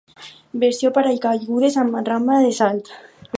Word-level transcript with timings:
Versió 0.63 0.91
paracaigudes, 0.95 1.77
amb 1.83 2.01
rampa 2.09 2.41
de 2.47 2.51
salt. 2.63 2.91